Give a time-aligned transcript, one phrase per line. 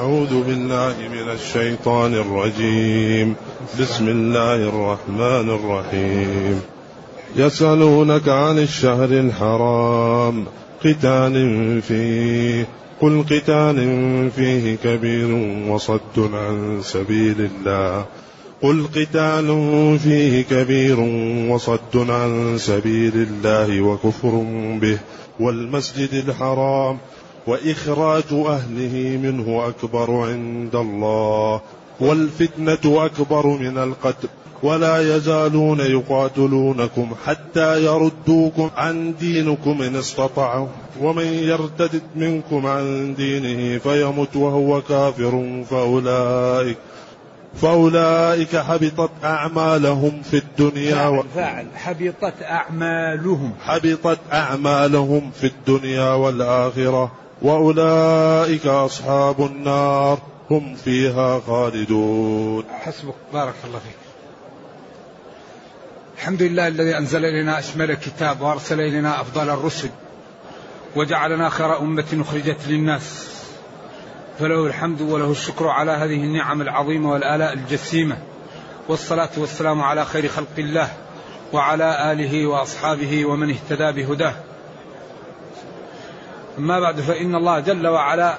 [0.00, 3.34] أعوذ بالله من الشيطان الرجيم.
[3.80, 6.60] بسم الله الرحمن الرحيم.
[7.36, 10.44] يسألونك عن الشهر الحرام.
[10.84, 11.32] قتال
[11.82, 12.68] فيه.
[13.00, 13.76] قل قتال
[14.36, 15.32] فيه كبير
[15.68, 18.04] وصد عن سبيل الله.
[18.62, 19.48] قل قتال
[19.98, 21.00] فيه كبير
[21.50, 24.44] وصد عن سبيل الله وكفر
[24.80, 24.98] به.
[25.40, 26.98] والمسجد الحرام.
[27.46, 31.60] وإخراج أهله منه أكبر عند الله
[32.00, 34.28] والفتنة أكبر من القتل
[34.62, 40.68] ولا يزالون يقاتلونكم حتى يردوكم عن دينكم إن استطاعوا.
[41.00, 46.76] ومن يرتد منكم عن دينه فيمت وهو كافر فأولئك
[47.54, 51.24] فأولئك حبطت أعمالهم في الدنيا و...
[51.34, 51.66] فاعل.
[51.74, 53.52] حبطت أعمالهم.
[53.64, 57.12] حبطت أعمالهم في الدنيا والآخرة.
[57.42, 60.18] وأولئك أصحاب النار
[60.50, 62.64] هم فيها خالدون.
[62.80, 63.14] حسبك.
[63.32, 63.96] بارك الله فيك.
[66.18, 69.88] الحمد لله الذي أنزل إلينا أشمل الكتاب وأرسل إلينا أفضل الرسل
[70.96, 73.28] وجعلنا خير أمة أخرجت للناس.
[74.38, 78.16] فله الحمد وله الشكر على هذه النعم العظيمة والآلاء الجسيمة.
[78.88, 80.88] والصلاة والسلام على خير خلق الله
[81.52, 84.34] وعلى آله وأصحابه ومن اهتدى بهداه.
[86.58, 88.38] أما بعد فإن الله جل وعلا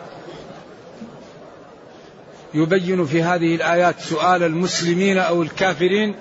[2.53, 6.16] يبين في هذه الآيات سؤال المسلمين أو الكافرين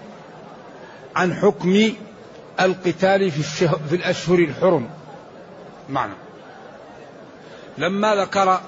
[1.17, 1.93] عن حكم
[2.61, 3.43] القتال في,
[3.89, 4.91] في الأشهر الحرم.
[5.89, 6.13] معنى.
[7.79, 8.61] لما ذكر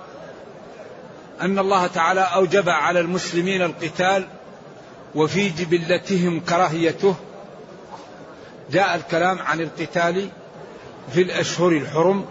[1.41, 4.27] أن الله تعالى أوجب على المسلمين القتال
[5.15, 7.15] وفي جبلتهم كراهيته
[8.71, 10.29] جاء الكلام عن القتال
[11.13, 12.25] في الأشهر الحرم.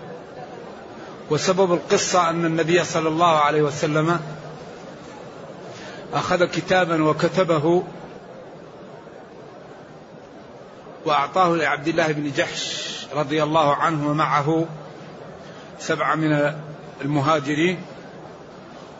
[1.31, 4.19] وسبب القصة أن النبي صلى الله عليه وسلم
[6.13, 7.83] أخذ كتابا وكتبه
[11.05, 14.65] وأعطاه لعبد الله بن جحش رضي الله عنه ومعه
[15.79, 16.53] سبعة من
[17.01, 17.79] المهاجرين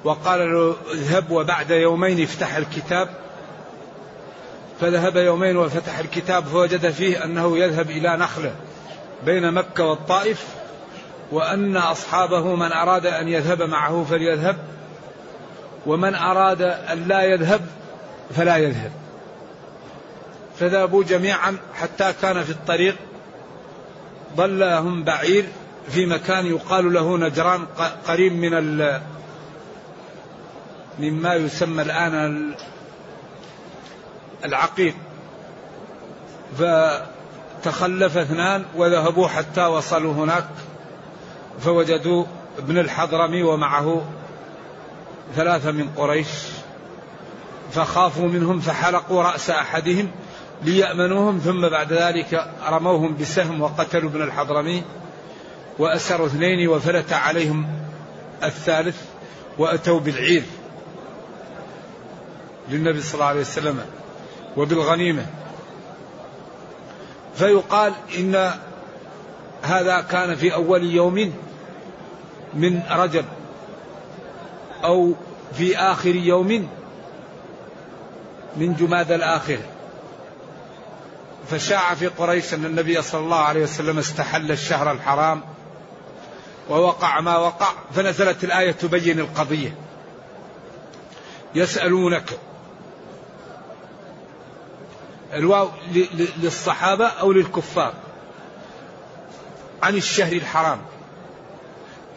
[0.03, 3.09] وقال له اذهب وبعد يومين افتح الكتاب.
[4.81, 8.55] فذهب يومين وفتح الكتاب فوجد فيه أنه يذهب إلى نخلة
[9.25, 10.60] بين مكة والطائف.
[11.31, 14.57] وأن أصحابه من أراد أن يذهب معه فليذهب
[15.85, 17.61] ومن أراد أن لا يذهب
[18.35, 18.91] فلا يذهب.
[20.59, 22.95] فذهبوا جميعا حتى كان في الطريق
[24.35, 25.45] ضلهم بعير
[25.89, 27.65] في مكان يقال له نجران
[28.07, 28.99] قريب من
[30.99, 32.53] مما يسمى الآن
[34.45, 34.95] العقيق.
[36.57, 40.45] فتخلف اثنان وذهبوا حتى وصلوا هناك.
[41.59, 42.25] فوجدوا
[42.57, 44.01] ابن الحضرمي ومعه
[45.35, 46.27] ثلاثة من قريش
[47.71, 50.11] فخافوا منهم فحلقوا رأس أحدهم
[50.63, 54.83] ليأمنوهم ثم بعد ذلك رموهم بسهم وقتلوا ابن الحضرمي
[55.79, 57.67] وأسروا اثنين وفلت عليهم
[58.43, 59.01] الثالث
[59.57, 60.43] وأتوا بالعير
[62.69, 63.85] للنبي صلى الله عليه وسلم
[64.57, 65.25] وبالغنيمة.
[67.35, 68.51] فيقال إن
[69.61, 71.33] هذا كان في أول يوم
[72.53, 73.25] من رجب
[74.83, 75.13] أو
[75.53, 76.69] في آخر يوم
[78.57, 79.59] من جماد الآخر.
[81.49, 85.41] فشاع في قريش أن النبي صلى الله عليه وسلم استحل الشهر الحرام
[86.69, 89.75] ووقع ما وقع فنزلت الآية تبين القضية.
[91.55, 92.39] يسألونك.
[95.33, 95.69] الواو
[96.37, 97.93] للصحابة أو للكفار؟
[99.83, 100.79] عن الشهر الحرام.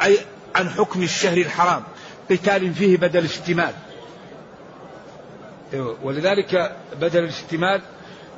[0.03, 0.19] أي
[0.55, 1.83] عن حكم الشهر الحرام.
[2.31, 3.75] قتال فيه بدل اشتمال
[6.03, 7.83] ولذلك بدل الاشتمال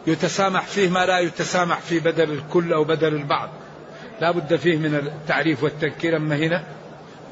[0.07, 3.49] يتسامح فيه ما لا يتسامح في بدل الكل أو بدل البعض.
[4.21, 6.17] لا بد فيه من التعريف والتذكير.
[6.17, 6.65] أما هنا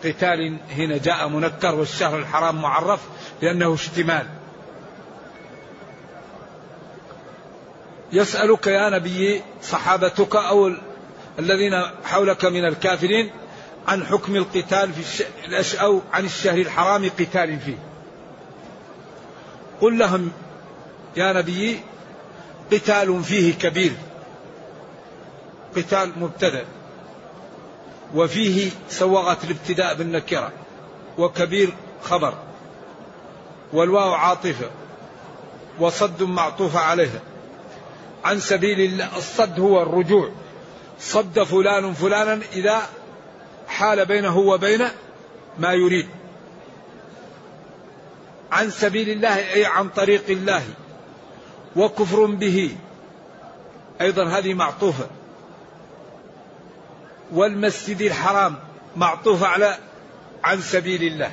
[0.04, 3.00] قتال هنا جاء منكر والشهر الحرام معرف
[3.42, 4.26] لأنه اشتمال
[8.12, 10.72] يسألك يا نبي صحابتك أو
[11.38, 13.30] الذين حولك من الكافرين
[13.88, 15.24] عن حكم القتال في
[15.58, 15.76] الش...
[15.76, 17.78] أو عن الشهر الحرام قتال فيه.
[19.80, 20.32] قل لهم
[21.16, 21.80] يا نبي
[22.72, 23.92] قتال فيه كبير.
[25.76, 26.64] قتال مبتدأ.
[28.14, 30.52] وفيه سوغت الابتداء بالنكرة.
[31.18, 32.34] وكبير خبر.
[33.72, 34.70] والواو عاطفة.
[35.80, 37.20] وصد معطوف عليها.
[38.24, 40.30] عن سبيل الله الصد هو الرجوع.
[41.00, 42.82] صد فلان فلانا إذا
[43.68, 44.88] حال بينه وبين
[45.58, 46.08] ما يريد.
[48.52, 50.62] عن سبيل الله أي عن طريق الله.
[51.76, 52.76] وكفر به.
[54.00, 55.06] أيضا هذه معطوفة.
[57.32, 58.56] والمسجد الحرام
[58.96, 59.78] معطوفة على
[60.44, 61.32] عن سبيل الله.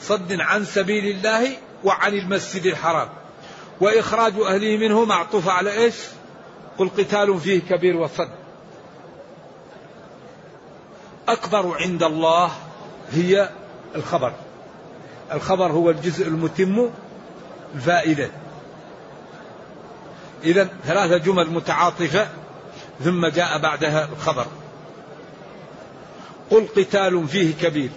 [0.00, 3.08] صد عن سبيل الله وعن المسجد الحرام.
[3.80, 5.94] وإخراج أهله منه معطوف على إيش؟
[6.78, 8.28] قل قتال فيه كبير وصد
[11.28, 12.50] أكبر عند الله
[13.12, 13.48] هي
[13.94, 14.32] الخبر.
[15.32, 16.90] الخبر هو الجزء المتم
[17.74, 18.30] الفائدة.
[20.44, 22.28] إذا ثلاثة جمل متعاطفة
[23.04, 24.46] ثم جاء بعدها الخبر.
[26.50, 27.90] قل قتال فيه كبير.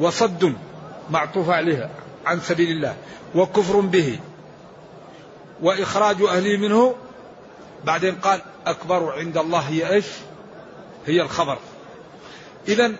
[0.00, 0.54] وصد
[1.10, 1.90] معطوف عليها.
[2.26, 2.96] عن سبيل الله
[3.34, 4.18] وكفر به
[5.62, 6.94] وإخراج أهله منه.
[7.84, 10.06] بعدين قال أكبر عند الله هي إيش؟
[11.06, 11.58] هي الخبر.
[12.68, 12.92] إذا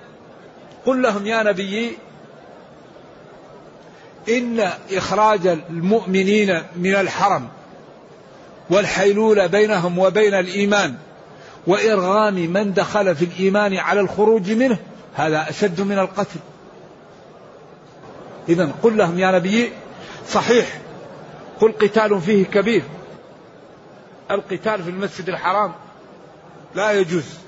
[0.87, 1.99] قل لهم يا نبي
[4.29, 7.49] إن إخراج المؤمنين من الحرم
[8.71, 10.94] والحيلولة بينهم وبين الإيمان
[11.67, 14.79] وإرغام من دخل في الإيمان على الخروج منه
[15.15, 16.41] هذا أشد من القتل.
[18.49, 19.73] إذا قل لهم يا نبي
[20.29, 20.81] صحيح.
[21.61, 22.82] قل قتال فيه كبير.
[24.31, 25.73] القتال في المسجد الحرام
[26.75, 27.38] لا يجوز.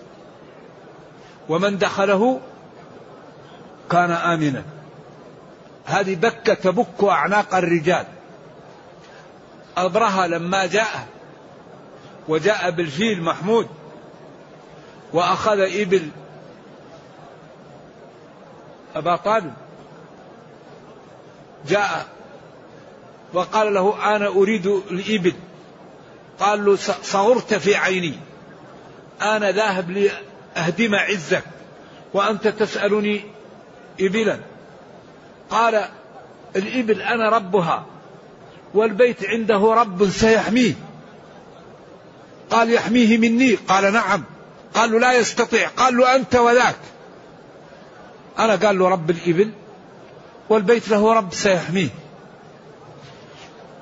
[1.48, 2.40] ومن دخله
[3.90, 4.62] كان آمنا.
[5.84, 8.06] هذه بكة تبك أعناق الرجال.
[9.76, 11.06] أبرهة لما جاء
[12.28, 13.68] وجاء بالفيل محمود
[15.12, 16.10] وأخذ إبل
[18.96, 19.65] أبا طالب.
[21.68, 22.06] جاء
[23.32, 25.32] وقال له أنا أريد الإبل.
[26.40, 28.18] قال له صغرت في عيني.
[29.22, 31.44] أنا ذاهب لأهدم عزك
[32.14, 33.20] وأنت تسألني
[34.00, 34.38] إبلا.
[35.50, 35.84] قال
[36.56, 37.86] الإبل أنا ربها
[38.74, 40.74] والبيت عنده رب سيحميه.
[42.50, 44.24] قال يحميه مني؟ قال نعم.
[44.74, 45.68] قال له لا يستطيع.
[45.68, 46.76] قال له أنت وذاك.
[48.38, 49.50] أنا قال له رب الإبل.
[50.48, 51.88] والبيت له رب سيحميه.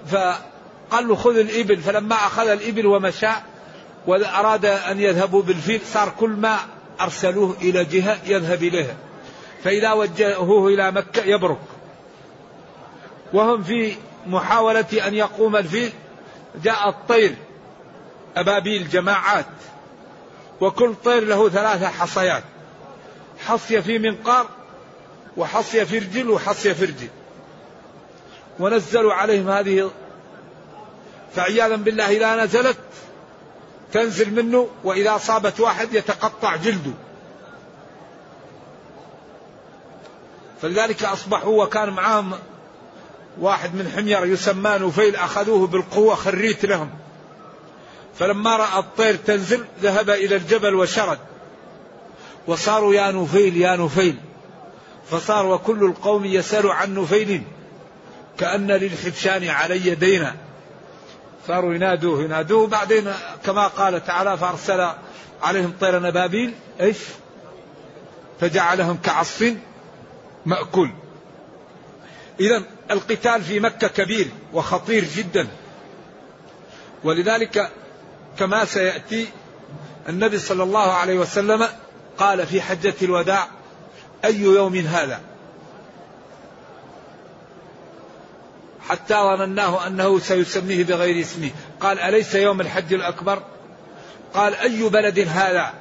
[0.06, 1.76] فقال له خذ الإبل.
[1.76, 3.30] فلما أخذ الإبل ومشى
[4.06, 6.58] وأراد أن يذهبوا بالفيل صار كل ما
[7.00, 8.96] أرسلوه إلى جهة يذهب إليها.
[9.64, 11.60] فإذا وجهوه إلى مكة يبرك
[13.32, 13.96] وهم في
[14.26, 15.92] محاولة أن يقوم الفيل
[16.62, 17.34] جاء الطير.
[18.36, 19.46] أبابيل جماعات.
[20.60, 22.42] وكل طير له ثلاثة حصيات.
[23.46, 24.46] حصية في منقار
[25.36, 27.08] وحصية في رجل وحصية في رجل
[28.58, 29.90] ونزلوا عليهم هذه
[31.34, 32.76] فعياذا بالله إذا نزلت
[33.92, 36.92] تنزل منه وإذا أصابت واحد يتقطع جلده.
[40.62, 42.32] فلذلك أصبحوا وكان معهم
[43.40, 46.90] واحد من حمير يسمى نفيل أخذوه بالقوة خريت لهم.
[48.18, 51.18] فلما رأى الطير تنزل ذهب إلى الجبل وشرد.
[52.46, 54.16] وصاروا يا نفيل يا نفيل
[55.10, 57.42] فصار وكل القوم يسأل عن نفيل
[58.38, 60.34] كأن للحبشان علي دينا.
[61.46, 63.12] صاروا ينادوه ينادوه بعدين
[63.44, 64.88] كما قال تعالى فأرسل
[65.42, 66.96] عليهم طير نبابيل إيش؟
[68.40, 69.54] فجعلهم كعصف
[70.46, 70.90] مأكول.
[72.40, 75.48] إذا القتال في مكة كبير وخطير جدا.
[77.04, 77.70] ولذلك
[78.38, 79.28] كما سيأتي
[80.08, 81.68] النبي صلى الله عليه وسلم
[82.18, 83.48] قال في حجة الوداع
[84.24, 85.20] أي يوم هذا؟
[88.88, 91.50] حتى ظنناه أنه سيسميه بغير اسمه.
[91.80, 93.42] قال أليس يوم الحج الأكبر؟
[94.34, 95.72] قال أي بلد هذا؟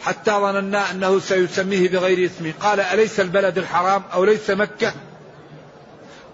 [0.00, 2.52] حتى ظننا أنه سيسميه بغير اسمه.
[2.60, 4.92] قال أليس البلد الحرام أو ليس مكة؟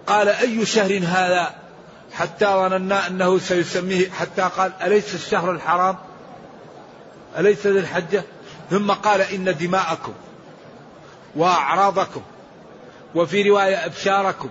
[0.07, 1.55] قال أي شهر هذا؟
[2.13, 4.09] حتى ظننا أنه سيسميه.
[4.09, 5.95] حتى قال أليس الشهر الحرام؟
[7.37, 8.23] أليس ذي الحجة؟
[8.69, 10.13] ثم قال إن دماءكم.
[11.37, 12.21] وأعراضكم
[13.15, 14.49] وفي رواية أبشاركم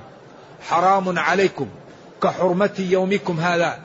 [0.68, 1.68] حرام عليكم
[2.22, 3.78] كحرمة يومكم هذا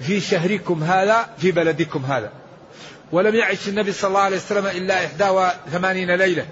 [0.00, 2.32] في شهركم هذا في بلدكم هذا.
[3.12, 6.46] ولم يعش النبي صلى الله عليه وسلم إلا إحدى وثمانين ليلة.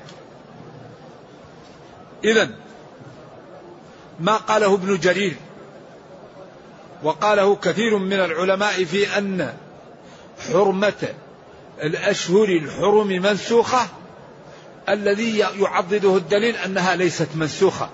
[2.25, 2.51] إذا
[4.21, 5.37] ما قاله ابن جرير
[7.03, 9.55] وقاله كثير من العلماء في أن
[10.53, 11.09] حرمة
[11.83, 13.87] الأشهر الحرم منسوخة
[14.89, 17.91] الذي يعضده الدليل أنها ليست منسوخة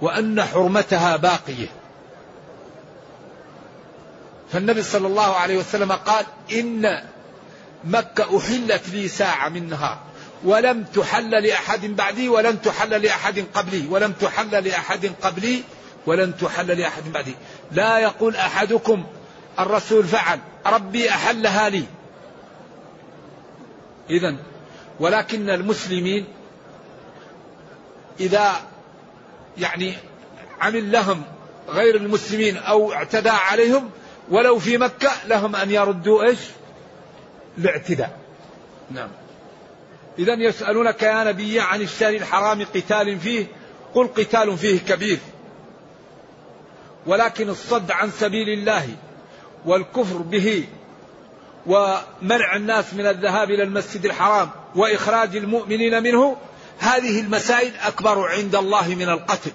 [0.00, 1.66] وأن حرمتها باقية.
[4.52, 7.02] فالنبي صلى الله عليه وسلم قال إن
[7.84, 9.98] مكة أحلت لي ساعة من نهار
[10.44, 15.62] ولم تحل لأحد بعدي ولن تحل لأحد قبلي ولم تحل لأحد قبلي
[16.06, 17.34] ولن تحل لأحد بعدي.
[17.72, 19.04] لا يقول أحدكم
[19.58, 21.84] الرسول فعل ربي أحلها لي.
[24.10, 24.36] إذا
[25.00, 26.24] ولكن المسلمين
[28.20, 28.52] إذا
[29.58, 29.94] يعني
[30.60, 31.22] عمل لهم
[31.68, 33.90] غير المسلمين أو اعتدى عليهم
[34.30, 36.38] ولو في مكة لهم أن يردوا إيش؟
[37.58, 38.18] الاعتداء
[38.90, 39.08] نعم.
[40.18, 43.46] إذا يسألونك يا نبي عن الشهر الحرام قتال فيه؟
[43.94, 45.18] قل قتال فيه كبير.
[47.06, 48.88] ولكن الصد عن سبيل الله
[49.66, 50.64] والكفر به
[51.66, 56.36] ومنع الناس من الذهاب إلى المسجد الحرام وإخراج المؤمنين منه
[56.78, 59.50] هذه المسائل أكبر عند الله من القتل.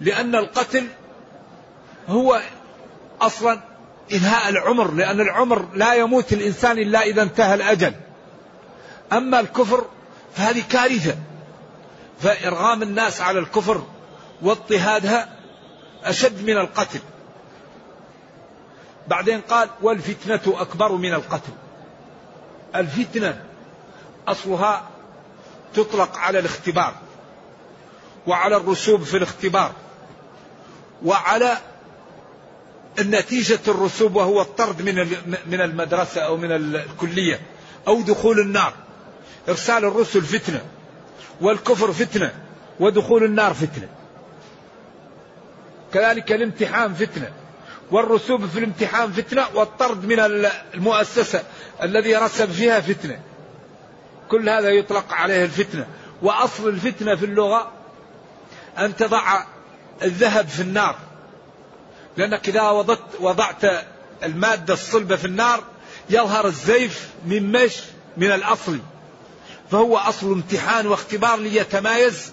[0.00, 0.86] لأن القتل
[2.08, 2.40] هو
[3.20, 3.60] أصلا
[4.12, 7.94] إنهاء العمر لأن العمر لا يموت الإنسان إلا إذا انتهى الأجل.
[9.12, 9.84] أما الكفر
[10.34, 11.16] فهذه كارثة.
[12.20, 13.82] فإرغام الناس على الكفر
[14.42, 15.28] واضطهادها
[16.04, 17.00] أشد من القتل.
[19.08, 21.52] بعدين قال والفتنة أكبر من القتل.
[22.74, 23.49] الفتنة
[24.30, 24.88] أصلها
[25.74, 26.94] تطلق على الاختبار
[28.26, 29.72] وعلى الرسوب في الاختبار
[31.04, 31.58] وعلى
[32.98, 34.94] النتيجة الرسوب وهو الطرد من
[35.46, 37.40] من المدرسة أو من الكلية
[37.88, 38.72] أو دخول النار.
[39.48, 40.60] إرسال الرسل فتنة
[41.40, 42.32] والكفر فتنة
[42.80, 43.88] ودخول النار فتنة.
[45.94, 47.32] كذلك الامتحان فتنة
[47.90, 50.20] والرسوب في الامتحان فتنة والطرد من
[50.74, 51.42] المؤسسة
[51.82, 53.20] الذي رسب فيها فتنة.
[54.30, 55.86] كل هذا يطلق عليه الفتنة.
[56.22, 57.72] وأصل الفتنة في اللغة
[58.78, 59.42] أن تضع
[60.02, 60.96] الذهب في النار.
[62.16, 63.64] لأنك إذا وضعت, وضعت
[64.22, 65.62] المادة الصلبة في النار
[66.10, 67.76] يظهر الزيف من مش
[68.16, 68.78] من الأصل.
[69.70, 72.32] فهو أصل امتحان واختبار ليتمايز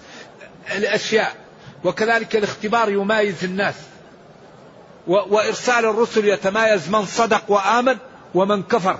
[0.76, 1.36] الأشياء.
[1.84, 3.74] وكذلك الاختبار يمايز الناس.
[5.06, 7.96] وإرسال الرسل يتمايز من صدق وآمن
[8.34, 8.98] ومن كفر.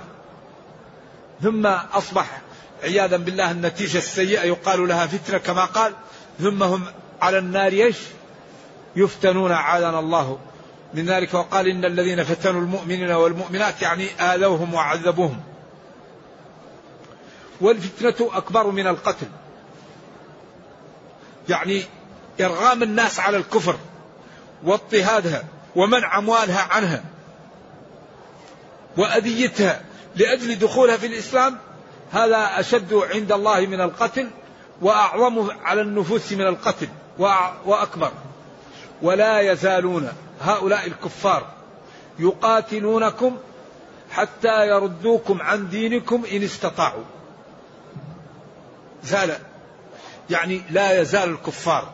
[1.43, 2.41] ثم أصبح
[2.83, 5.93] عياذا بالله النتيجة السيئة يقال لها فتنة كما قال
[6.39, 6.83] ثم هم
[7.21, 7.97] على النار إيش؟
[8.95, 10.39] يفتنون عادنا الله.
[10.93, 15.41] من ذلك وقال إن الذين فتنوا المؤمنين والمؤمنات يعني آذوهم وعذبوهم.
[17.61, 19.27] والفتنة أكبر من القتل.
[21.49, 21.83] يعني
[22.41, 23.77] إرغام الناس على الكفر
[24.63, 25.43] واضطهادها
[25.75, 27.03] ومنع أموالها عنها
[28.97, 29.81] وأذيتها
[30.15, 31.57] لأجل دخولها في الإسلام
[32.11, 34.29] هذا أشد عند الله من القتل
[34.81, 36.87] وأعظم على النفوس من القتل
[37.65, 38.11] وأكبر.
[39.01, 40.09] ولا يزالون
[40.41, 41.47] هؤلاء الكفار
[42.19, 43.37] يقاتلونكم
[44.11, 47.03] حتى يردوكم عن دينكم إن استطاعوا.
[49.03, 49.37] زال
[50.29, 51.89] يعني لا يزال الكفار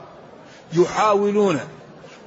[0.73, 1.59] يحاولون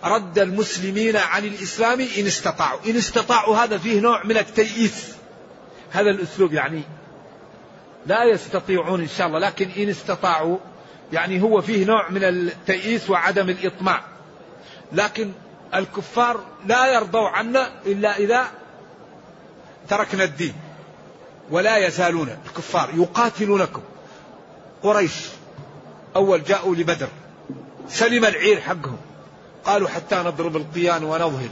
[0.05, 2.81] رد المسلمين عن الإسلام إن استطاعوا.
[2.87, 5.09] إن استطاعوا هذا فيه نوع من التيئيس.
[5.91, 6.83] هذا الأسلوب يعني
[8.09, 10.59] لا يستطيعون إن شاء الله لكن إن استطاعوا
[11.13, 14.03] يعني هو فيه نوع من التيئيس وعدم الإطماع.
[14.93, 15.33] لكن
[15.75, 18.45] الكفار لا يرضوا عنا إلا إذا
[19.89, 20.55] تركنا الدين
[21.51, 23.83] ولا يزالون الكفار يقاتلونكم.
[24.83, 25.15] قريش
[26.17, 27.09] أول جاءوا لبدر
[27.89, 28.99] سلم العير حقهم.
[29.65, 31.49] قالوا حتى نضرب القيان ونظهر.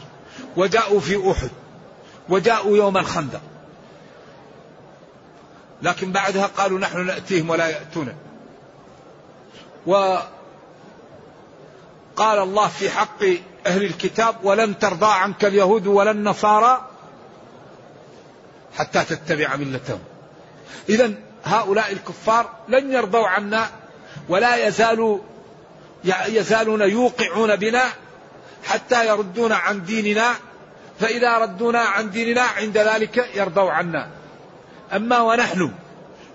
[0.56, 1.50] وجاءوا في أحد
[2.28, 3.40] وجاءوا يوم الخندق.
[5.82, 8.14] لكن بعدها قالوا نحن نأتيهم ولا يأتون
[9.86, 10.28] وقال
[12.20, 13.24] الله في حق
[13.66, 16.90] أهل الكتاب ولن ترضى عنك اليهود ولا النصارى
[18.76, 20.00] حتى تتبع ملتهم.
[20.88, 21.12] إذا
[21.44, 23.70] هؤلاء الكفار لن يرضوا عنا
[24.28, 25.18] ولا يزالوا
[26.28, 27.84] يزالون يوقعون بنا
[28.64, 30.34] حتى يردونا عن ديننا.
[31.00, 34.15] فإذا ردونا عن ديننا عند ذلك يرضوا عنا.
[34.92, 35.72] أما ونحن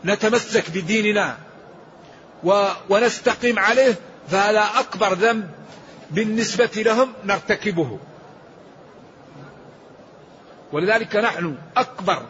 [0.05, 1.37] نتمسك بديننا
[2.89, 3.95] ونستقيم عليه
[4.29, 5.49] فهذا أكبر ذنب
[6.11, 7.99] بالنسبة لهم نرتكبه.
[10.71, 12.25] ولذلك نحن أكبر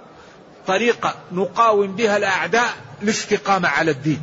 [0.68, 4.22] طريقة نقاوم بها الأعداء الاستقامة على الدين.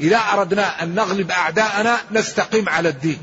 [0.00, 3.18] إذا أردنا أن نغلب أعداءنا نستقيم على الدين.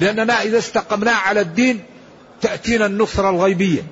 [0.00, 1.84] لأننا إذا استقمنا على الدين
[2.40, 3.82] تأتينا النصرة الغيبية.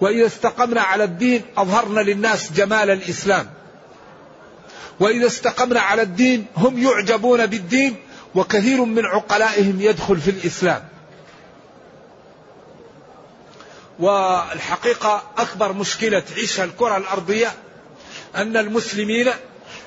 [0.00, 3.50] وإذا استقمنا على الدين أظهرنا للناس جمال الإسلام.
[5.00, 7.96] وإذا استقمنا على الدين هم يعجبون بالدين
[8.34, 10.84] وكثير من عقلائهم يدخل في الإسلام.
[13.98, 17.52] والحقيقة أكبر مشكلة تعيشها الكرة الأرضية
[18.36, 19.30] أن المسلمين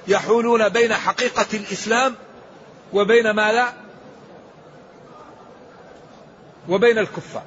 [0.07, 2.15] يحولون بين حقيقة الإسلام
[2.93, 3.73] وبين ما لا
[6.69, 7.43] وبين الكفار.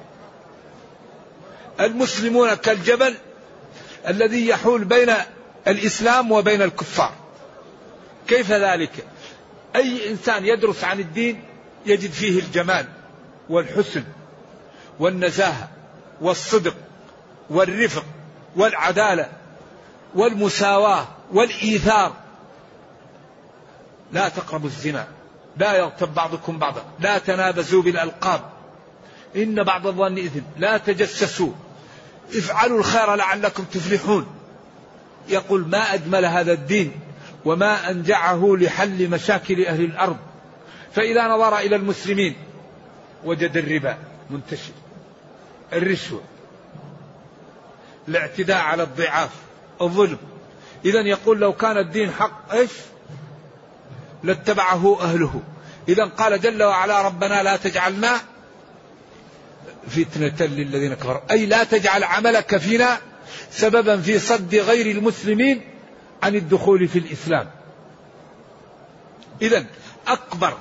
[1.79, 3.15] المسلمون كالجبل
[4.07, 5.13] الذي يحول بين
[5.67, 7.13] الإسلام وبين الكفار.
[8.27, 9.05] كيف ذلك؟
[9.75, 11.43] أي إنسان يدرس عن الدين
[11.85, 12.85] يجد فيه الجمال
[13.49, 14.03] والحسن
[14.99, 15.69] والنزاهة
[16.21, 16.75] والصدق
[17.49, 18.05] والرفق
[18.55, 19.29] والعدالة
[20.15, 22.13] والمساواة والإيثار.
[24.11, 25.07] لا تقربوا الزنا
[25.57, 28.41] لا يغتب بعضكم بعضا لا تنابزوا بالألقاب.
[29.35, 31.51] إن بعض الظن إثم لا تجسسوا.
[32.35, 34.27] افعلوا الخير لعلكم تفلحون.
[35.27, 36.91] يقول ما أجمل هذا الدين
[37.45, 40.17] وما أنجعه لحل مشاكل أهل الأرض.
[40.95, 42.35] فإذا نظر إلى المسلمين
[43.23, 43.97] وجد الربا
[44.29, 44.73] منتشر
[45.73, 46.21] الرشوة
[48.07, 49.31] الاعتداء على الضعاف
[49.81, 50.17] الظلم.
[50.85, 52.71] إذا يقول لو كان الدين حق إيش؟
[54.23, 55.41] لاتبعه أهله.
[55.89, 58.21] إذا قال جل وعلا ربنا لا تجعلنا
[59.87, 61.31] فتنة للذين كفروا.
[61.31, 62.99] أي لا تجعل عملك فينا
[63.51, 65.61] سببا في صد غير المسلمين
[66.23, 67.49] عن الدخول في الإسلام.
[69.41, 69.65] إذا
[70.07, 70.57] أكبر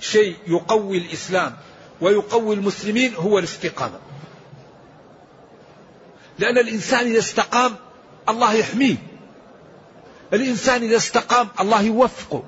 [0.00, 1.56] شيء يقوي الإسلام
[2.00, 3.98] ويقوي المسلمين هو الاستقامة.
[6.38, 7.76] لأن الإنسان إذا استقام
[8.28, 8.96] الله يحميه.
[10.32, 12.42] الإنسان إذا استقام الله يوفقه.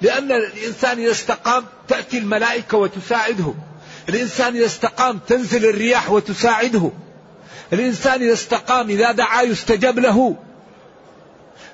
[0.00, 3.54] لأن الإنسان إذا استقام تأتي الملائكة وتساعده.
[4.08, 6.90] الإنسان إذا استقام تنزل الرياح وتساعده.
[7.72, 10.36] الإنسان إذا استقام إذا دعا يستجاب له.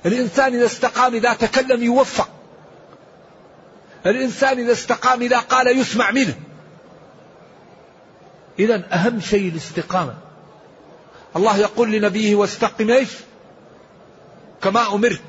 [0.06, 2.28] الإنسان إذا استقام إذا تكلم يوفق.
[4.06, 6.34] الإنسان إذا استقام إذا قال يسمع منه.
[8.58, 10.14] إذا أهم شيء الاستقامة.
[11.36, 13.08] الله يقول لنبيه واستقم إيش؟
[14.62, 15.22] كما أمرت.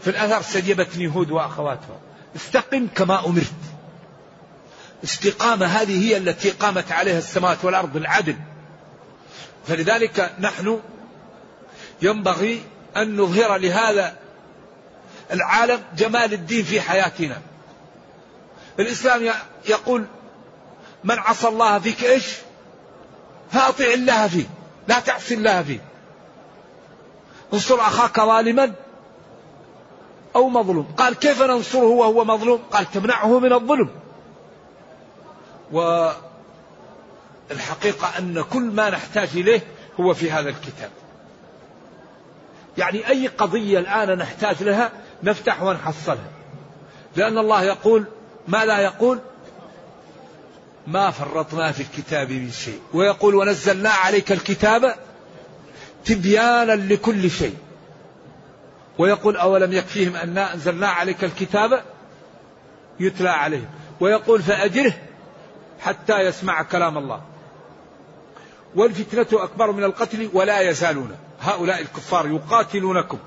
[0.00, 1.98] في الأثر سجبتني هود وأخواتها.
[2.36, 3.73] استقم كما أمرت.
[5.04, 8.36] استقامة هذه هي التي قامت عليها السماوات والأرض العدل.
[9.66, 10.80] فلذلك نحن
[12.02, 12.62] ينبغي
[12.96, 14.16] أن نظهر لهذا
[15.32, 17.36] العالم جمال الدين في حياتنا.
[18.80, 19.34] الإسلام
[19.68, 20.04] يقول
[21.04, 22.24] من عصى الله فيك إيش؟
[23.52, 24.46] فأطع الله فيه
[24.88, 25.80] لا تعصي الله فيه.
[27.52, 28.72] انصر أخاك ظالما
[30.36, 30.94] أو مظلوم.
[30.96, 34.03] قال كيف ننصره وهو مظلوم؟ قال تمنعه من الظلم.
[37.50, 39.60] والحقيقة أن كل ما نحتاج إليه
[40.00, 40.90] هو في هذا الكتاب.
[42.78, 46.30] يعني أي قضية الآن نحتاج لها نفتح ونحصلها.
[47.16, 48.04] لأن الله يقول
[48.48, 49.20] ما لا يقول؟
[50.86, 52.80] ما فرطنا في الكتاب من شيء.
[52.92, 54.94] ويقول ونزلنا عليك الكتاب
[56.04, 57.56] تبيانا لكل شيء.
[58.98, 61.82] ويقول أولم يكفيهم أن أنزلنا عليك الكتاب
[63.00, 63.68] يتلى عليهم؟
[64.00, 64.92] ويقول فأجره
[65.84, 67.22] حتى يسمع كلام الله.
[68.74, 71.16] والفتنة أكبر من القتل ولا يزالون.
[71.40, 73.18] هؤلاء الكفار يقاتلونكم.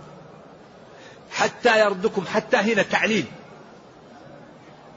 [1.31, 3.25] حتى يردكم حتى هنا تعليل.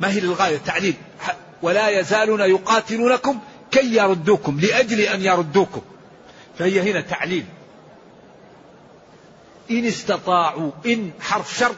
[0.00, 0.94] ما هي للغاية؟ تعليل.
[1.62, 5.82] ولا يزالون يقاتلونكم كي يردوكم لأجل أن يردوكم.
[6.58, 7.44] فهي هنا تعليل.
[9.70, 11.76] إن استطاعوا إن حرف شرط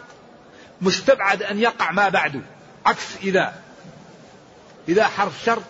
[0.80, 2.40] مستبعد أن يقع ما بعده
[2.86, 3.54] عكس إذا
[4.88, 5.62] إذا حرف شرط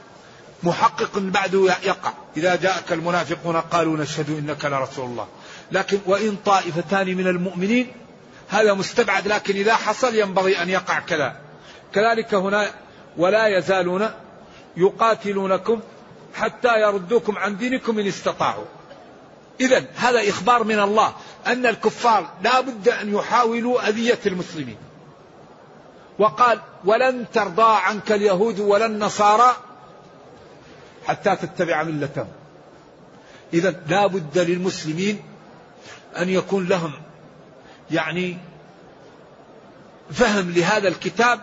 [0.63, 2.13] محقق بعده يقع.
[2.37, 5.27] إذا جاءك المنافقون قالوا نشهد إنك لرسول الله.
[5.73, 7.93] لكن وإن طائفتان من المؤمنين
[8.49, 11.37] هذا مستبعد لكن إذا حصل ينبغي أن يقع كذا.
[11.95, 12.71] كذلك هنا
[13.17, 14.11] ولا يزالون
[14.77, 15.81] يقاتلونكم
[16.35, 18.65] حتى يردوكم عن دينكم إن استطاعوا.
[19.61, 21.15] إذا هذا إخبار من الله
[21.47, 24.77] أن الكفار لا بد أن يحاولوا أذية المسلمين.
[26.19, 29.57] وقال ولن ترضى عنك اليهود ولا النصارى
[31.07, 32.29] حتى تتبع ملتهم.
[33.55, 35.23] إذا لا بد للمسلمين
[36.19, 36.93] أن يكون لهم
[37.91, 38.37] يعني
[40.11, 41.41] فهم لهذا الكتاب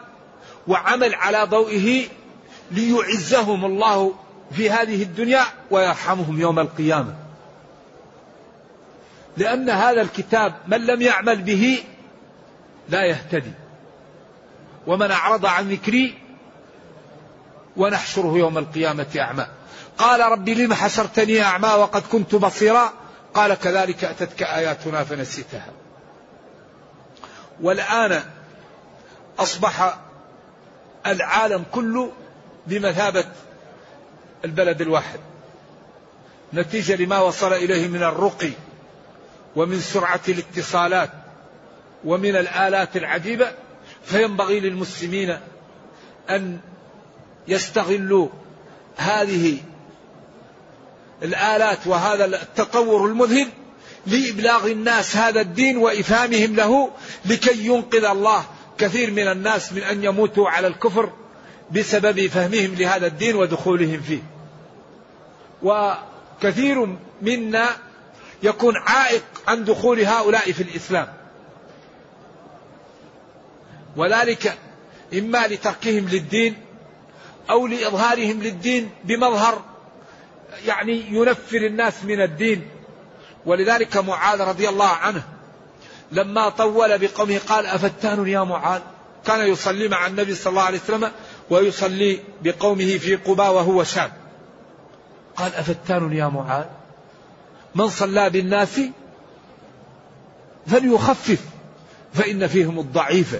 [0.67, 2.07] وعمل على ضوئه
[2.71, 4.13] ليعزهم الله
[4.51, 7.15] في هذه الدنيا ويرحمهم يوم القيامة.
[9.37, 11.83] لأن هذا الكتاب من لم يعمل به
[12.89, 13.51] لا يهتدي.
[14.89, 16.17] ومن أعرض عن ذكري
[17.77, 19.47] ونحشره يوم القيامة أعمى.
[19.97, 22.93] قال رب لم حشرتني أعمى وقد كنت بصيرا؟
[23.33, 25.71] قال كذلك أتتك آياتنا فنسيتها.
[27.61, 28.23] والآن
[29.39, 29.97] أصبح
[31.07, 32.11] العالم كله
[32.67, 33.25] بمثابة
[34.45, 35.19] البلد الواحد.
[36.53, 38.51] نتيجة لما وصل إليه من الرقي
[39.55, 41.09] ومن سرعة الاتصالات
[42.05, 43.51] ومن الآلات العجيبة
[44.05, 45.37] فينبغي للمسلمين
[46.29, 46.59] أن
[47.47, 48.29] يستغلوا
[48.97, 49.57] هذه
[51.23, 53.47] الآلات وهذا التطور المذهل
[54.07, 56.91] لإبلاغ الناس هذا الدين وإفهامهم له
[57.25, 58.45] لكي ينقذ الله
[58.77, 61.13] كثير من الناس من أن يموتوا على الكفر
[61.71, 64.21] بسبب فهمهم لهذا الدين ودخولهم فيه.
[65.63, 67.69] وكثير منا
[68.43, 71.07] يكون عائق عن دخول هؤلاء في الإسلام.
[73.97, 74.57] وذلك
[75.13, 76.55] إما لتركهم للدين
[77.49, 79.61] أو لإظهارهم للدين بمظهر
[80.65, 82.67] يعني ينفر الناس من الدين.
[83.45, 85.23] ولذلك معاذ رضي الله عنه
[86.11, 88.81] لما طول بقومه قال أفتان يا معاذ؟
[89.25, 91.11] كان يصلي مع النبي صلى الله عليه وسلم
[91.49, 94.11] ويصلي بقومه في قباء وهو شاب.
[95.35, 96.65] قال أفتان يا معاذ؟
[97.75, 98.81] من صلى بالناس
[100.67, 101.39] فليخفف
[102.13, 103.39] فإن فيهم الضعيف.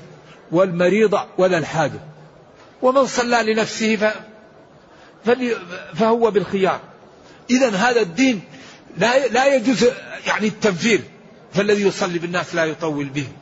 [0.52, 2.00] والمريض ولا الحاجة
[2.82, 4.14] ومن صلى لنفسه
[5.94, 6.80] فهو بالخيار.
[7.50, 8.42] إذا هذا الدين
[8.98, 9.86] لا لا يجوز
[10.28, 11.02] يعني التنفير.
[11.54, 13.34] فالذي يصلي بالناس لا يطول بهم.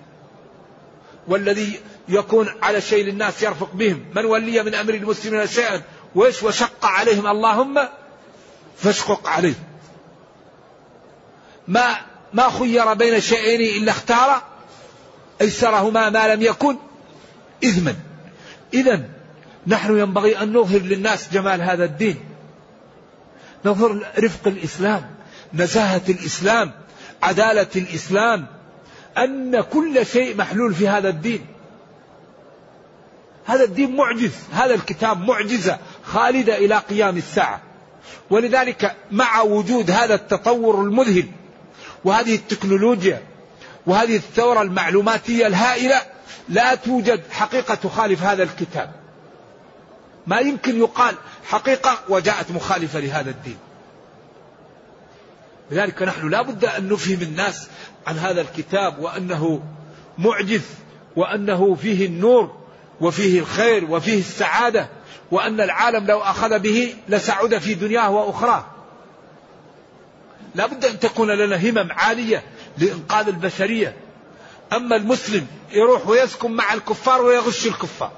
[1.27, 4.05] والذي يكون على شيء للناس يرفق بهم.
[4.15, 5.81] من ولي من أمر المسلمين شيئا
[6.15, 7.79] وإيش وشق عليهم اللهم
[8.77, 9.55] فاشقق عليه.
[11.67, 11.95] ما
[12.33, 14.41] ما خير بين شيئين إلا اختار
[15.41, 16.77] أيسرهما ما لم يكن
[17.63, 17.95] إثما
[18.73, 19.03] إذا
[19.67, 22.15] نحن ينبغي أن نظهر للناس جمال هذا الدين.
[23.65, 25.09] نظهر رفق الإسلام
[25.53, 26.71] نزاهة الإسلام
[27.23, 28.47] عدالة الإسلام
[29.17, 31.45] أن كل شيء محلول في هذا الدين.
[33.45, 37.61] هذا الدين معجز هذا الكتاب معجزة خالدة إلى قيام الساعة.
[38.29, 41.25] ولذلك مع وجود هذا التطور المذهل
[42.03, 43.21] وهذه التكنولوجيا
[43.85, 46.01] وهذه الثورة المعلوماتية الهائلة
[46.49, 48.91] لا توجد حقيقة تخالف هذا الكتاب.
[50.27, 53.57] ما يمكن يقال حقيقة وجاءت مخالفة لهذا الدين.
[55.71, 57.67] لذلك نحن لا بد أن نفهم الناس
[58.07, 59.63] عن هذا الكتاب وأنه
[60.17, 60.61] معجز
[61.15, 62.55] وأنه فيه النور
[63.01, 64.87] وفيه الخير وفيه السعادة
[65.31, 68.65] وأن العالم لو أخذ به لسعد في دنياه وأخراه.
[70.55, 72.43] لا بد أن تكون لنا همم عالية
[72.77, 73.95] لإنقاذ البشرية
[74.73, 78.11] أما المسلم يروح ويسكن مع الكفار ويغش الكفار.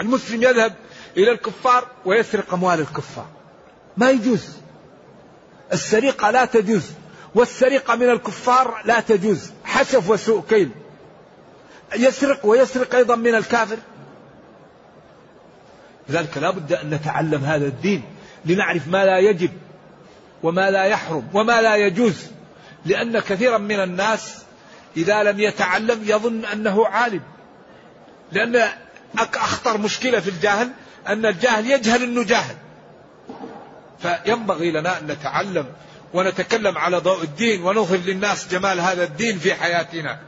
[0.00, 0.74] المسلم يذهب
[1.16, 3.26] إلى الكفار ويسرق أموال الكفار.
[3.96, 4.48] ما يجوز.
[5.72, 6.90] السرقة لا تجوز.
[7.34, 9.50] والسرقة من الكفار لا تجوز.
[9.64, 10.70] حشف وسوء كيل.
[11.96, 13.78] يسرق ويسرق أيضا من الكافر.
[16.08, 18.02] لذلك لا بد أن نتعلم هذا الدين
[18.44, 19.50] لنعرف ما لا يجب
[20.42, 22.37] وما لا يحرم وما لا يجوز.
[22.86, 24.42] لأن كثيرا من الناس
[24.96, 27.22] إذا لم يتعلم يظن أنه عالم.
[28.32, 28.68] لأن
[29.18, 30.70] أخطر مشكلة في الجاهل
[31.08, 32.56] أن الجاهل يجهل أنه جاهل
[34.02, 35.66] فينبغي لنا أن نتعلم
[36.14, 40.20] ونتكلم على ضوء الدين ونظهر للناس جمال هذا الدين في حياتنا.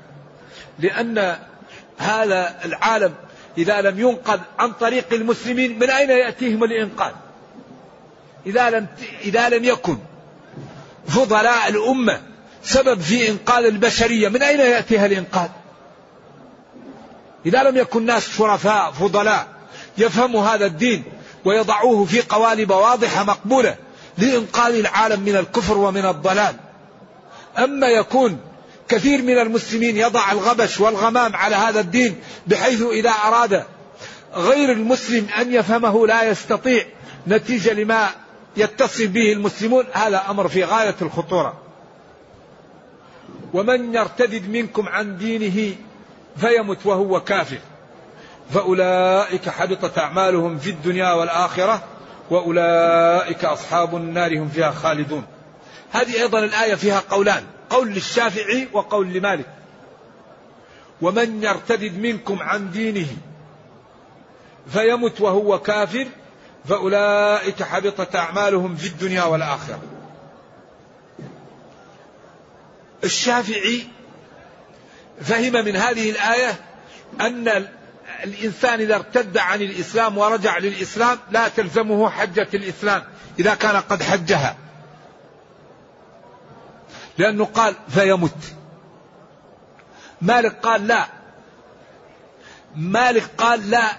[0.78, 1.36] لأن
[1.98, 3.14] هذا العالم
[3.58, 7.12] إذا لم ينقذ عن طريق المسلمين من أين يأتيهم الإنقاذ؟
[8.46, 8.86] إذا لم,
[9.24, 9.98] إذا لم يكن
[11.08, 12.29] فضلاء الأمة
[12.62, 14.28] سبب في إنقاذ البشرية.
[14.28, 15.48] من أين يأتيها الإنقاذ؟
[17.46, 19.46] إذا لم يكن ناس شرفاء فضلاء
[19.98, 21.04] يفهموا هذا الدين
[21.44, 23.76] ويضعوه في قوالب واضحة مقبولة
[24.18, 26.54] لإنقاذ العالم من الكفر ومن الضلال.
[27.58, 28.38] أما يكون
[28.88, 33.64] كثير من المسلمين يضع الغبش والغمام على هذا الدين بحيث إذا أراد
[34.34, 36.84] غير المسلم أن يفهمه لا يستطيع
[37.28, 38.08] نتيجة لما
[38.56, 41.69] يتصل به المسلمون هذا أمر في غاية الخطورة.
[43.54, 45.76] ومن يرتدد منكم عن دينه
[46.36, 47.58] فيمت وهو كافر.
[48.50, 51.82] فأولئك حبطت أعمالهم في الدنيا والآخرة
[52.30, 55.24] وأولئك أصحاب النار هم فيها خالدون.
[55.90, 59.46] هذه أيضا الآية فيها قولان قول للشافعي وقول لمالك.
[61.02, 63.06] ومن يرتدد منكم عن دينه
[64.72, 66.06] فيمت وهو كافر
[66.64, 69.80] فأولئك حبطت أعمالهم في الدنيا والآخرة.
[73.04, 73.86] الشافعي
[75.20, 76.54] فهم من هذه الآية
[77.20, 77.66] أن
[78.24, 83.02] الإنسان إذا ارتد عن الإسلام ورجع للإسلام لا تلزمه حجة الإسلام
[83.38, 84.56] إذا كان قد حجها.
[87.18, 88.54] لأنه قال فيمت.
[90.22, 91.06] مالك قال لا.
[92.76, 93.90] مالك قال لا.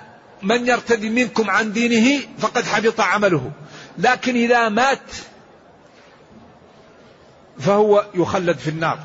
[0.42, 3.52] من يرتدي منكم عن دينه فقد حبط عمله.
[3.98, 5.12] لكن إذا مات
[7.60, 9.00] فهو يخلد في النار.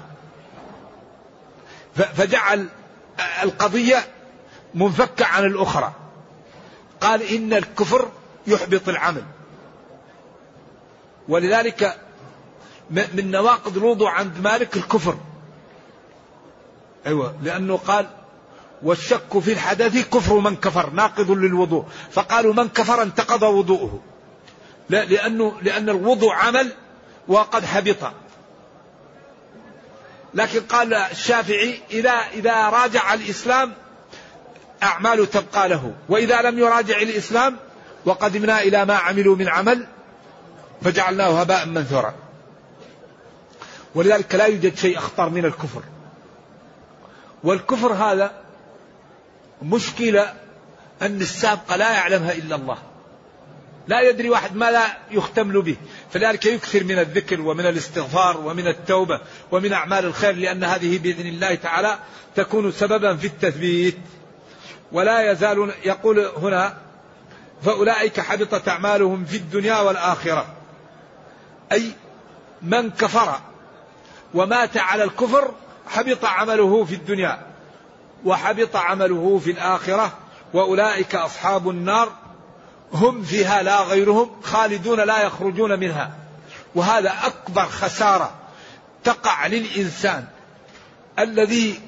[1.95, 2.69] فجعل
[3.43, 4.07] القضية
[4.75, 5.93] منفكة عن الأخرى.
[7.01, 8.09] قال إن الكفر
[8.47, 9.23] يحبط العمل.
[11.29, 11.99] ولذلك
[12.91, 15.17] من نواقض الوضوء عند مالك الكفر.
[17.07, 18.07] أيوة لأنه قال
[18.83, 21.85] والشك في الحدث كفر من كفر ناقض للوضوء.
[22.11, 24.01] فقالوا من كفر انتقض وضوءه.
[24.89, 26.73] لا لأنه لأن الوضوء عمل
[27.29, 28.13] وقد حبط.
[30.37, 33.73] لكن قال الشافعي إذا إذا راجع الإسلام
[34.83, 37.57] أعماله تبقى له وإذا لم يراجع الإسلام
[38.05, 39.87] وقدمنا إلى ما عملوا من عمل
[40.83, 42.15] فجعلناه هباء منثورا.
[43.95, 45.83] ولذلك لا يوجد شيء أخطر من الكفر.
[47.45, 48.33] والكفر هذا
[49.63, 50.35] مشكلة
[51.03, 52.79] أن السابقة لا يعلمها إلا الله.
[53.89, 55.77] لا يدري واحد ما لا يختمل به.
[56.11, 59.21] فلذلك يكثر من الذكر ومن الاستغفار ومن التوبة
[59.53, 61.99] ومن أعمال الخير لأن هذه بإذن الله تعالى
[62.37, 63.99] تكون سببا في التثبيت.
[64.93, 66.77] ولا يزالون يقول هنا
[67.63, 70.47] فأولئك حبطت أعمالهم في الدنيا والآخرة.
[71.73, 71.93] أي
[72.63, 73.41] من كفر
[74.35, 75.55] ومات على الكفر
[75.87, 77.47] حبط عمله في الدنيا
[78.25, 80.19] وحبط عمله في الآخرة.
[80.55, 82.26] وأولئك أصحاب النار.
[82.93, 86.11] هم فيها لا غيرهم خالدون لا يخرجون منها.
[86.75, 88.35] وهذا أكبر خسارة
[89.05, 90.25] تقع للإنسان.
[91.19, 91.81] الذي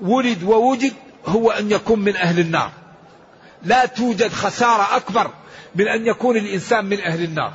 [0.00, 0.92] ولد ووجد
[1.26, 2.70] هو أن يكون من أهل النار.
[3.62, 5.30] لا توجد خسارة أكبر
[5.74, 7.52] من أن يكون الإنسان من أهل النار.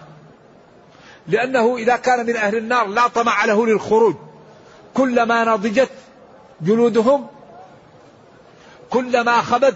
[1.27, 4.15] لأنه إذا كان من أهل النار لا طمع له للخروج.
[4.93, 5.89] كلما نضجت
[6.61, 7.27] جلودهم
[8.89, 9.75] كلما خبت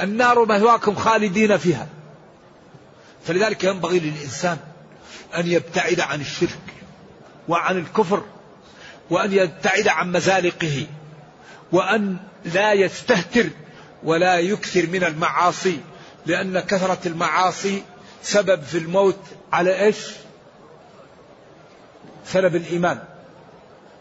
[0.00, 1.88] النار مهواكم خالدين فيها.
[3.26, 4.58] فلذلك ينبغي للإنسان
[5.36, 6.58] أن يبتعد عن الشرك
[7.48, 8.24] وعن الكفر
[9.10, 10.86] وأن يبتعد عن مزالقه
[11.72, 13.48] وأن لا يستهتر
[14.02, 15.80] ولا يكثر من المعاصي
[16.26, 17.82] لأن كثرة المعاصي
[18.22, 19.18] سبب في الموت
[19.52, 19.96] على إيش؟
[22.26, 22.98] سبب الإيمان.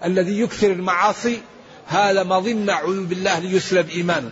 [0.06, 1.42] الذي يكثر المعاصي
[1.88, 4.32] هذا مظنة أعوذ بالله ليسلب إيمانه.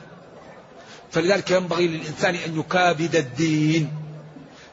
[1.11, 3.91] فلذلك ينبغي للإنسان أن يكابد الدين.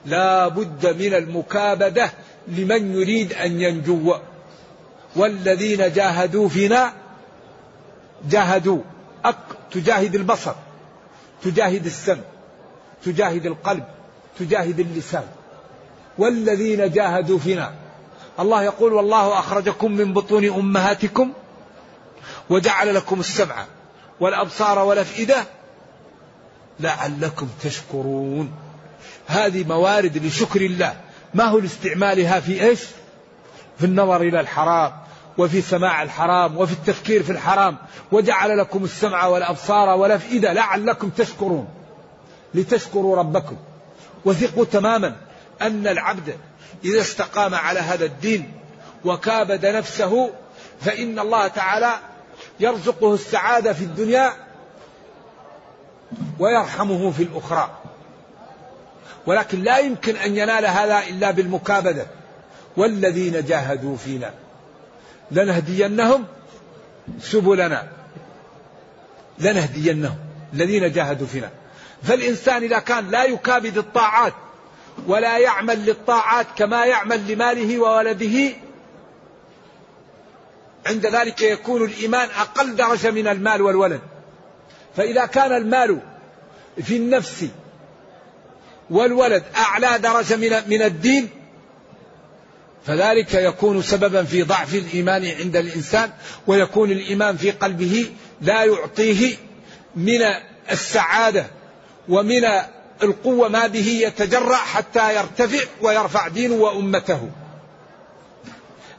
[0.07, 2.11] لا بد من المكابدة
[2.49, 4.17] لمن يريد أن ينجو.
[5.17, 6.93] والذين جاهدوا فينا
[8.31, 8.81] جاهدوا.
[9.25, 9.37] أك
[9.71, 10.55] تجاهد البصر
[11.43, 12.25] تجاهد السمع
[13.05, 13.85] تجاهد القلب
[14.39, 15.25] تجاهد اللسان.
[16.19, 17.75] والذين جاهدوا فينا.
[18.41, 21.33] الله يقول والله أخرجكم من بطون أمهاتكم
[22.51, 23.67] وجعل لكم السمع
[24.21, 25.45] والأبصار والأفئدة
[26.81, 28.53] لعلكم تشكرون.
[29.27, 30.97] هذه موارد لشكر الله.
[31.35, 32.81] ما هو لاستعمالها في إيش؟
[33.79, 34.93] في النظر إلى الحرام
[35.39, 37.77] وفي سماع الحرام وفي التفكير في الحرام.
[38.13, 40.53] وجعل لكم السمع والأبصار والأفئدة.
[40.53, 41.69] لعلكم تشكرون.
[42.55, 43.57] لتشكروا ربكم.
[44.25, 45.17] وثقوا تماما
[45.63, 46.37] أن العبد
[46.85, 48.53] إذا استقام على هذا الدين
[49.05, 50.31] وكابد نفسه
[50.81, 51.93] فإن الله تعالى
[52.61, 54.33] يرزقه السعادة في الدنيا
[56.39, 57.71] ويرحمه في الأخرى.
[59.27, 62.07] ولكن لا يمكن أن ينال هذا إلا بالمكابدة.
[62.77, 64.35] والذين جاهدوا فينا
[65.31, 66.25] لنهدينهم
[67.21, 67.89] سبلنا.
[69.39, 70.19] لنهدينهم
[70.53, 71.51] الذين جاهدوا فينا.
[72.03, 74.33] فالإنسان إذا كان لا يكابد الطاعات
[75.07, 78.53] ولا يعمل للطاعات كما يعمل لماله وولده
[80.87, 84.01] عند ذلك يكون الإيمان أقل درجة من المال والولد.
[84.97, 86.01] فإذا كان المال
[86.83, 87.47] في النفس
[88.91, 91.29] والولد أعلى درجة من من الدين
[92.87, 96.11] فذلك يكون سببا في ضعف الإيمان عند الإنسان
[96.47, 98.11] ويكون الإيمان في قلبه
[98.41, 99.37] لا يعطيه
[99.97, 100.21] من
[100.71, 101.47] السعادة
[102.09, 102.45] ومن
[103.03, 107.31] القوة ما به يتجرع حتى يرتفع ويرفع دينه وأمته.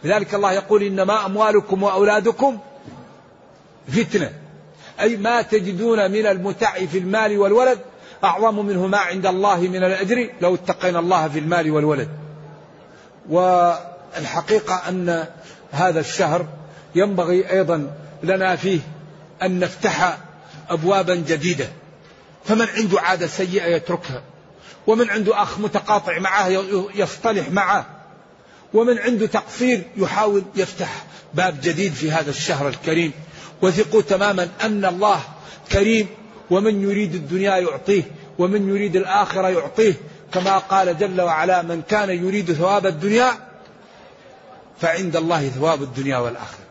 [0.04, 2.60] لذلك الله يقول إنما أموالكم وأولادكم
[3.88, 4.47] فتنة.
[5.02, 7.80] أي ما تجدون من المتع في المال والولد
[8.24, 12.10] أعظم منه ما عند الله من الأجر لو اتقينا الله في المال والولد.
[13.30, 15.26] والحقيقة أن
[15.72, 16.46] هذا الشهر
[16.96, 17.92] ينبغي أيضا
[18.24, 18.80] لنا فيه
[19.44, 20.18] أن نفتح
[20.70, 21.68] أبوابا جديدة.
[22.46, 24.22] فمن عنده عادة سيئة يتركها
[24.88, 26.48] ومن عنده أخ متقاطع معه
[26.96, 27.86] يصطلح معه
[28.74, 33.12] ومن عنده تقصير يحاول يفتح باب جديد في هذا الشهر الكريم.
[33.62, 35.20] وثقوا تماما أن الله
[35.72, 36.08] كريم
[36.50, 38.04] ومن يريد الدنيا يعطيه
[38.40, 39.94] ومن يريد الآخرة يعطيه.
[40.34, 43.32] كما قال جل وعلا من كان يريد ثواب الدنيا
[44.82, 46.66] فعند الله ثواب الدنيا والآخرة.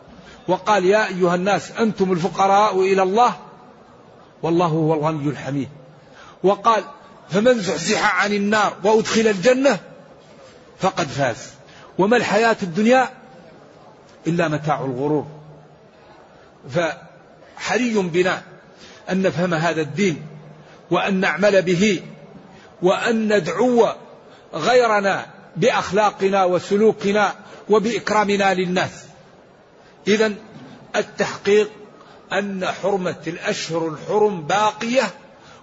[0.47, 3.35] وقال يا أيها الناس أنتم الفقراء إلى الله
[4.43, 5.69] والله هو الغني الحميد.
[6.43, 6.83] وقال
[7.29, 9.79] فمن زحزح عن النار وأدخل الجنة
[10.79, 11.37] فقد فاز.
[11.97, 13.09] وما الحياة الدنيا
[14.27, 15.36] إلا متاع الغرور.
[16.69, 18.43] فحري بنا
[19.09, 20.21] أن نفهم هذا الدين
[20.91, 22.01] وأن نعمل به
[22.81, 23.87] وأن ندعو
[24.53, 25.25] غيرنا
[25.55, 27.35] بأخلاقنا وسلوكنا
[27.69, 28.91] وبإكرامنا للناس.
[30.07, 30.33] إذا
[30.95, 31.71] التحقيق
[32.33, 35.13] أن حرمة الأشهر الحرم باقية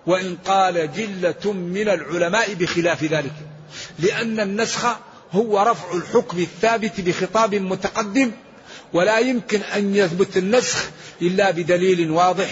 [0.07, 3.33] وإن قال جلة من العلماء بخلاف ذلك
[3.99, 4.87] لأن النسخ
[5.33, 8.31] هو رفع الحكم الثابت بخطاب متقدم
[8.95, 10.91] ولا يمكن أن يثبت النسخ
[11.23, 12.49] إلا بدليل واضح.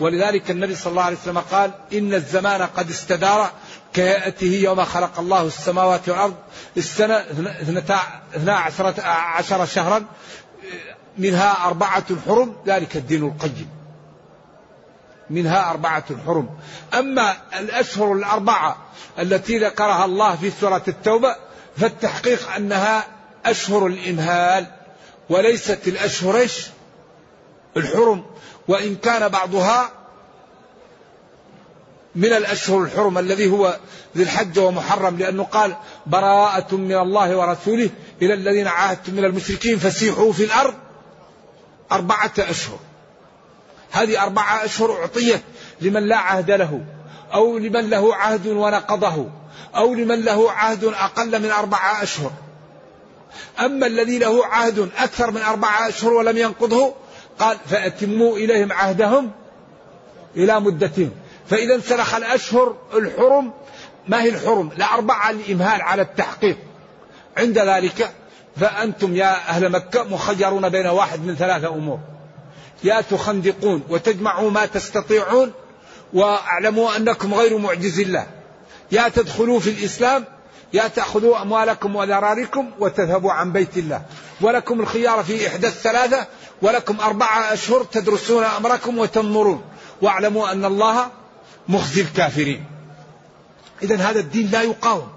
[0.00, 3.50] ولذلك النبي صلى الله عليه وسلم قال إن الزمان قد استدار
[3.92, 6.34] كهيئته يوم خلق الله السماوات والأرض.
[6.76, 7.24] السنة
[8.34, 10.04] اثنا عشرة عشر شهرا
[11.18, 13.68] منها أربعة حرم ذلك الدين القيم.
[15.30, 16.48] منها أربعة حرم.
[16.94, 18.76] أما الأشهر الأربعة
[19.18, 21.36] التي ذكرها الله في سورة التوبة
[21.76, 23.06] فالتحقيق أنها
[23.46, 24.66] أشهر الإمهال
[25.30, 26.46] وليست الأشهر
[27.76, 28.24] الحرم
[28.68, 29.90] وإن كان بعضها
[32.14, 33.78] من الأشهر الحرم الذي هو
[34.16, 37.90] ذي الحج ومحرم لأنه قال براءة من الله ورسوله
[38.22, 40.74] إلى الذين عاهدتم من المشركين فسيحوا في الأرض
[41.92, 42.78] أربعة أشهر.
[43.90, 45.40] هذه أربعة أشهر أعطيت
[45.80, 46.84] لمن لا عهد له
[47.34, 49.30] أو لمن له عهد ونقضه
[49.76, 52.32] أو لمن له عهد أقل من أربعة أشهر.
[53.60, 56.94] أما الذي له عهد أكثر من أربعة أشهر ولم ينقضه
[57.38, 59.30] قال فأتموا إليهم عهدهم
[60.36, 61.10] إلى مدتهم.
[61.50, 63.52] فإذا انسلخ الأشهر الحرم
[64.08, 66.56] ما هي الحرم؟ لأربعة الإمهال على التحقيق.
[67.36, 68.10] عند ذلك
[68.56, 71.98] فأنتم يا أهل مكة مخيرون بين واحد من ثلاثة أمور.
[72.84, 75.52] يا تخندقون وتجمعوا ما تستطيعون
[76.12, 78.26] واعلموا أنكم غير معجز الله.
[78.92, 80.24] يا تدخلوا في الإسلام
[80.74, 84.02] يا تأخذوا أموالكم وذراركم وتذهبوا عن بيت الله.
[84.40, 86.26] ولكم الخيار في إحدى الثلاثة
[86.62, 89.62] ولكم أربعة أشهر تدرسون أمركم وتنظرون
[90.02, 91.10] واعلموا أن الله
[91.68, 92.64] مخزي الكافرين.
[93.82, 95.08] إذا هذا الدين لا يقاوم.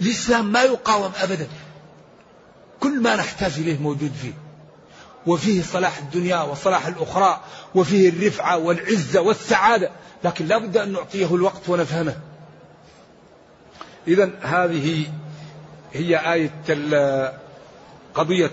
[0.00, 1.48] الإسلام ما يقاوم أبدا.
[2.80, 4.32] كل ما نحتاج إليه موجود فيه.
[5.26, 7.40] وفيه صلاح الدنيا وصلاح الأخرى
[7.74, 9.90] وفيه الرفعة والعزة والسعادة.
[10.24, 12.27] لكن لا بد أن نعطيه الوقت ونفهمه.
[14.08, 15.06] إذا هذه
[15.92, 16.52] هي آية
[18.14, 18.50] قضية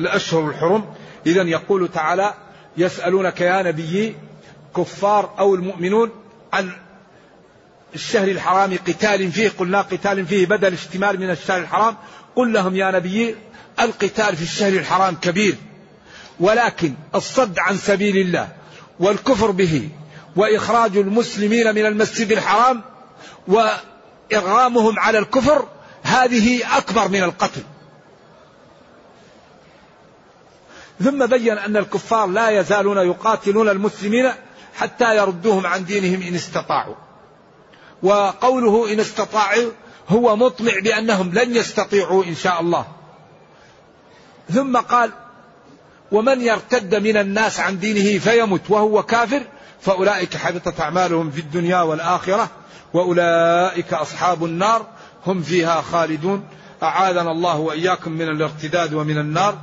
[0.00, 0.84] الأشهر الحرم.
[1.26, 2.34] إذا يقول تعالى
[2.76, 4.16] يسألونك يا نبي
[4.76, 6.10] كفار أو المؤمنون
[6.52, 6.72] عن
[7.94, 9.50] الشهر الحرام قتال فيه.
[9.58, 11.96] قلنا قتال فيه بدل اشتمال من الشهر الحرام.
[12.36, 13.36] قل لهم يا نبي
[13.80, 15.54] القتال في الشهر الحرام كبير
[16.40, 18.48] ولكن الصد عن سبيل الله
[19.00, 19.88] والكفر به
[20.36, 22.82] وإخراج المسلمين من المسجد الحرام
[24.30, 25.68] وإرغامهم على الكفر
[26.02, 27.62] هذه أكبر من القتل.
[31.04, 34.32] ثم بين أن الكفار لا يزالون يقاتلون المسلمين
[34.76, 36.94] حتى يردوهم عن دينهم إن استطاعوا.
[38.02, 39.70] وقوله إن استطاعوا
[40.08, 42.86] هو مطمع بأنهم لن يستطيعوا إن شاء الله.
[44.50, 45.12] ثم قال
[46.12, 49.42] ومن يرتد من الناس عن دينه فيمت وهو كافر
[49.80, 52.50] فأولئك حبطت أعمالهم في الدنيا والآخرة.
[52.94, 54.86] وأولئك أصحاب النار
[55.26, 56.44] هم فيها خالدون.
[56.82, 59.58] أعاذنا الله وإياكم من الارتداد ومن النار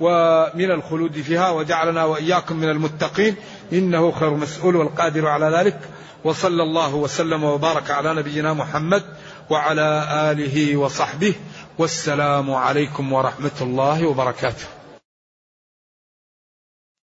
[0.00, 3.36] ومن الخلود فيها وجعلنا وإياكم من المتقين.
[3.72, 5.80] إنه خير مسؤول والقادر على ذلك.
[6.24, 9.02] وصلى الله وسلم وبارك على نبينا محمد
[9.50, 11.34] وعلى آله وصحبه.
[11.78, 14.77] والسلام عليكم ورحمة الله وبركاته.